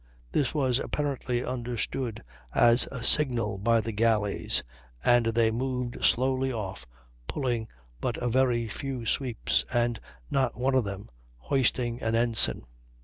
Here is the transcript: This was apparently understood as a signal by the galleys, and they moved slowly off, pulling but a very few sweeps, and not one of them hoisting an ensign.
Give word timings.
This 0.31 0.55
was 0.55 0.79
apparently 0.79 1.45
understood 1.45 2.23
as 2.55 2.87
a 2.91 3.03
signal 3.03 3.59
by 3.59 3.81
the 3.81 3.91
galleys, 3.91 4.63
and 5.05 5.27
they 5.27 5.51
moved 5.51 6.03
slowly 6.03 6.51
off, 6.51 6.87
pulling 7.27 7.67
but 7.99 8.17
a 8.17 8.27
very 8.27 8.67
few 8.67 9.05
sweeps, 9.05 9.63
and 9.71 9.99
not 10.31 10.57
one 10.59 10.73
of 10.73 10.85
them 10.85 11.11
hoisting 11.37 12.01
an 12.01 12.15
ensign. 12.15 12.65